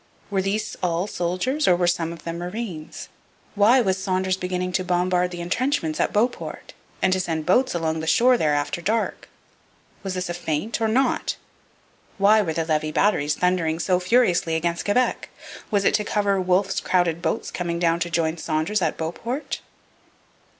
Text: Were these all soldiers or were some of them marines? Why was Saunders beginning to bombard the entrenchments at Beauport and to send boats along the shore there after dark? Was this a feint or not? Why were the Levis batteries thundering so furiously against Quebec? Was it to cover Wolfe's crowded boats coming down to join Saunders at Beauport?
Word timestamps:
Were 0.31 0.41
these 0.41 0.75
all 0.81 1.05
soldiers 1.05 1.67
or 1.67 1.75
were 1.75 1.85
some 1.85 2.11
of 2.11 2.23
them 2.23 2.39
marines? 2.39 3.07
Why 3.53 3.81
was 3.81 3.99
Saunders 4.01 4.35
beginning 4.35 4.71
to 4.71 4.83
bombard 4.83 5.29
the 5.29 5.41
entrenchments 5.41 5.99
at 5.99 6.11
Beauport 6.11 6.73
and 7.03 7.13
to 7.13 7.19
send 7.19 7.45
boats 7.45 7.75
along 7.75 7.99
the 7.99 8.07
shore 8.07 8.35
there 8.35 8.55
after 8.55 8.81
dark? 8.81 9.29
Was 10.01 10.15
this 10.15 10.27
a 10.27 10.33
feint 10.33 10.81
or 10.81 10.87
not? 10.87 11.35
Why 12.17 12.41
were 12.41 12.51
the 12.51 12.65
Levis 12.65 12.93
batteries 12.93 13.35
thundering 13.35 13.77
so 13.77 13.99
furiously 13.99 14.55
against 14.55 14.85
Quebec? 14.85 15.29
Was 15.69 15.85
it 15.85 15.93
to 15.93 16.03
cover 16.03 16.41
Wolfe's 16.41 16.79
crowded 16.79 17.21
boats 17.21 17.51
coming 17.51 17.77
down 17.77 17.99
to 17.99 18.09
join 18.09 18.37
Saunders 18.37 18.81
at 18.81 18.97
Beauport? 18.97 19.61